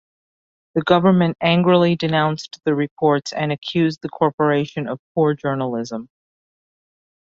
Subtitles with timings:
[0.73, 6.09] The government angrily denounced the reports and accused the corporation of poor journalism.